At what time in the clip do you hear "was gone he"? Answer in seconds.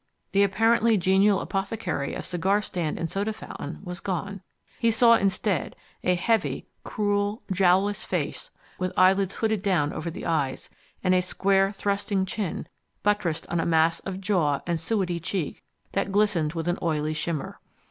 3.83-4.89